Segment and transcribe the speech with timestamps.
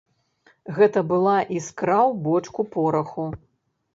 [0.77, 3.29] Гэта была іскра ў бочку пораху.